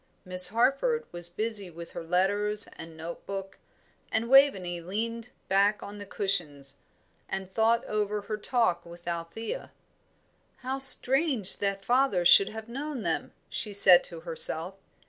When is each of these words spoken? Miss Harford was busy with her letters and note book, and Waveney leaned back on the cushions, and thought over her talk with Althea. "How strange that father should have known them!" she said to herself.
Miss 0.25 0.47
Harford 0.47 1.05
was 1.11 1.29
busy 1.29 1.69
with 1.69 1.91
her 1.91 2.03
letters 2.03 2.65
and 2.75 2.97
note 2.97 3.23
book, 3.27 3.59
and 4.11 4.29
Waveney 4.31 4.81
leaned 4.81 5.29
back 5.47 5.83
on 5.83 5.99
the 5.99 6.07
cushions, 6.07 6.77
and 7.29 7.51
thought 7.53 7.85
over 7.85 8.21
her 8.21 8.37
talk 8.37 8.83
with 8.83 9.07
Althea. 9.07 9.71
"How 10.65 10.79
strange 10.79 11.57
that 11.57 11.85
father 11.85 12.25
should 12.25 12.49
have 12.49 12.67
known 12.67 13.03
them!" 13.03 13.31
she 13.47 13.73
said 13.73 14.03
to 14.05 14.21
herself. 14.21 14.73